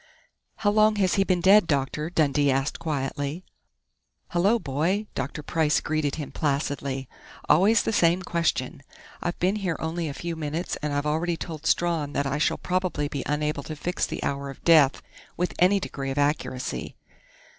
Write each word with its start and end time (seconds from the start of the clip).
"How 0.55 0.71
long 0.71 0.95
has 0.95 1.13
he 1.13 1.23
been 1.23 1.41
dead, 1.41 1.67
doctor?" 1.67 2.09
Dundee 2.09 2.49
asked 2.49 2.79
quietly. 2.79 3.45
"Hello, 4.29 4.57
boy!" 4.57 5.05
Dr. 5.13 5.43
Price 5.43 5.79
greeted 5.79 6.15
him 6.15 6.31
placidly. 6.31 7.07
"Always 7.47 7.83
the 7.83 7.93
same 7.93 8.23
question! 8.23 8.81
I've 9.21 9.37
been 9.37 9.57
here 9.57 9.77
only 9.79 10.07
a 10.09 10.15
few 10.15 10.35
minutes, 10.35 10.75
and 10.77 10.91
I've 10.91 11.05
already 11.05 11.37
told 11.37 11.67
Strawn 11.67 12.13
that 12.13 12.25
I 12.25 12.39
shall 12.39 12.57
probably 12.57 13.09
be 13.09 13.21
unable 13.27 13.61
to 13.61 13.75
fix 13.75 14.07
the 14.07 14.23
hour 14.23 14.49
of 14.49 14.63
death 14.63 15.03
with 15.37 15.53
any 15.59 15.79
degree 15.79 16.09
of 16.09 16.17
accuracy." 16.17 16.95